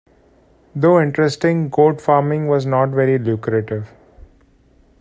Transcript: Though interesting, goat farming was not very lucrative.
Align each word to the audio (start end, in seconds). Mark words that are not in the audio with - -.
Though 0.75 0.99
interesting, 0.99 1.69
goat 1.69 2.01
farming 2.01 2.47
was 2.47 2.65
not 2.65 2.89
very 2.89 3.19
lucrative. 3.19 3.91